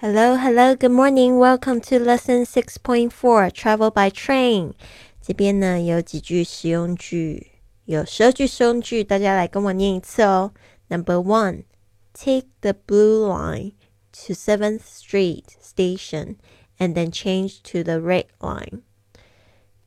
[0.00, 1.38] Hello, hello, good morning.
[1.38, 3.50] Welcome to lesson six point four.
[3.50, 4.72] Travel by train.
[5.20, 7.52] 这边呢有几句实用句，
[7.84, 10.52] 有十二句实用句，大家来跟我念一次哦。
[10.88, 11.64] Number one,
[12.12, 13.74] take the blue line
[14.26, 16.36] to Seventh Street Station
[16.78, 18.82] and then change to the red line.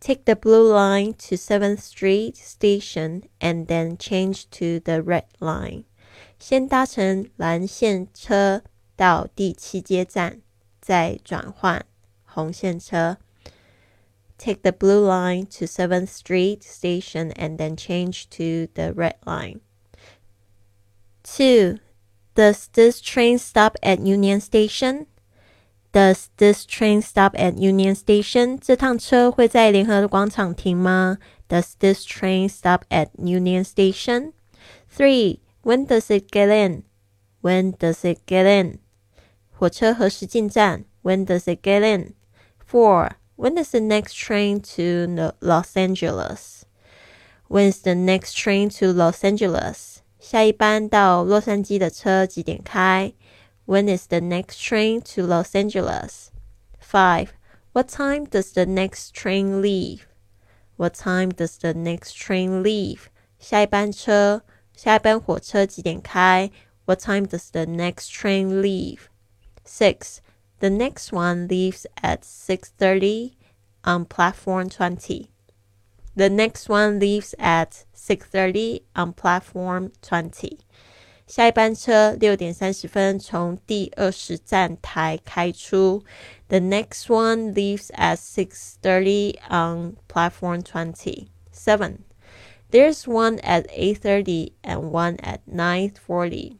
[0.00, 5.84] Take the blue line to Seventh Street Station and then change to the red line.
[6.38, 8.62] 先搭乘蓝线车
[8.98, 10.40] 到第七街站，
[10.80, 11.84] 再转换
[12.24, 13.18] 红线车。
[14.36, 19.60] Take the blue line to Seventh Street Station and then change to the red line.
[21.22, 21.78] Two.
[22.34, 25.06] Does this train stop at Union Station?
[25.92, 28.58] Does this train stop at Union Station?
[28.60, 31.18] 这趟车会在联合广场停吗？
[31.48, 34.32] Does this train stop at Union Station?
[34.90, 35.38] Three.
[35.62, 36.82] When does it get in?
[37.40, 38.80] When does it get in?
[39.58, 40.84] 火车何时进站？
[41.02, 42.14] When does it get in?
[42.66, 43.12] Four.
[43.36, 46.62] When is the next train to Los Angeles?
[47.48, 49.98] When's the next train to Los Angeles?
[50.18, 53.12] 下一班到洛杉矶的车几点开？
[53.66, 56.28] When is the next train to Los Angeles?
[56.80, 57.28] Five.
[57.72, 60.02] What time does the next train leave?
[60.76, 63.06] What time does the next train leave?
[63.38, 64.42] 下一班车，
[64.74, 66.50] 下一班火车几点开？
[66.86, 69.00] What time does the next train leave?
[69.68, 70.20] Six.
[70.60, 73.36] The next one leaves at 6:30
[73.84, 75.30] on platform 20.
[76.16, 80.58] The next one leaves at 6:30 on platform 20.
[81.26, 86.04] 下一班车六点三十分从第二十站台开出。
[86.48, 91.28] The next one leaves at 6:30 on platform 20.
[91.50, 91.98] 7.
[92.70, 96.58] There's one at 8:30 and one at 9:40.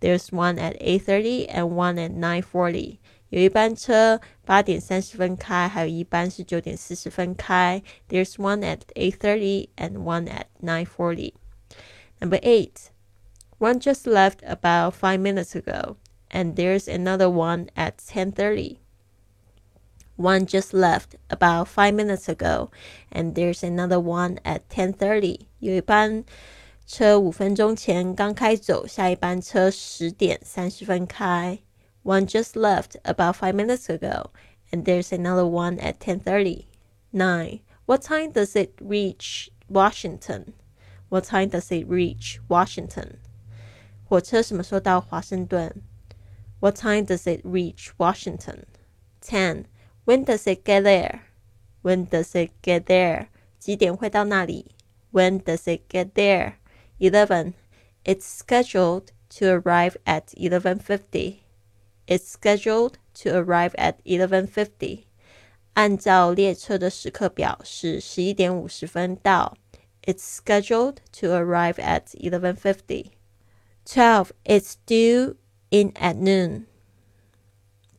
[0.00, 2.98] There's one at 8:30 and one at 9:40.
[3.30, 7.82] 有一班车八点三十分开，还有一班是九点四十分开。
[8.08, 11.32] There's one at 8:30 and one at 9:40.
[12.20, 12.90] Number eight.
[13.58, 15.96] One just left about five minutes ago,
[16.30, 18.76] and there's another one at 10:30.
[20.16, 22.70] One just left about five minutes ago,
[23.10, 25.46] and there's another one at 10:30.
[25.58, 26.24] 有一班
[26.88, 31.58] 车五分钟前刚开走，下一班车十点三十分开。
[32.02, 34.30] One just left about five minutes ago,
[34.70, 36.64] and there's another one at 10:30.
[37.12, 37.60] 9.
[37.86, 40.52] What time does it reach Washington?
[41.08, 43.18] What time does it reach Washington?
[44.06, 45.82] 火车什么时候到华盛顿？
[46.60, 48.64] What time does it reach Washington?
[49.22, 49.64] 10.
[50.04, 51.20] When does it get there?
[51.82, 53.28] When does it get there?
[53.58, 54.72] 几点会到那里？
[55.12, 56.54] When does it get there?
[56.98, 57.54] 11.
[58.04, 61.40] It's scheduled to arrive at 11:50.
[62.06, 65.04] It's scheduled to arrive at 11:50.
[65.74, 69.56] 按照列车的时刻表是十一点五十分到。
[70.02, 73.12] It's scheduled to arrive at 11:50.
[73.86, 74.30] 12.
[74.44, 75.36] It's due
[75.70, 76.66] in at noon.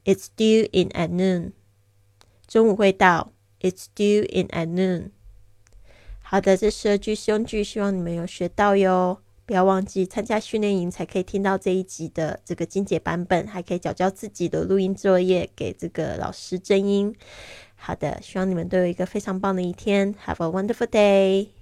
[0.06, 1.54] It's due in at noon.
[2.48, 3.32] 中午会到。
[3.60, 5.12] It's due in at noon.
[6.31, 9.19] 好的，这十二句实用句，希望你们有学到哟。
[9.45, 17.13] 不要忘记参加训练营，才可以听到这一集的这个精简版本，还可以缴交自己的录音作业给这个老师真音。
[17.75, 20.15] 好的，希望你们都有一个非常棒的一天。
[20.25, 21.60] Have a wonderful day.